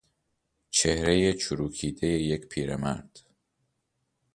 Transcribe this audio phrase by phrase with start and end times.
[0.69, 3.19] چهرهی چروکیدهی یک پیرمرد